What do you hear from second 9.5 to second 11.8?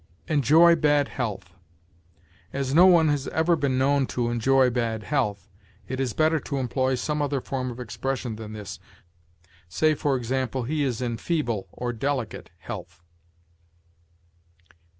Say, for example, he is in feeble,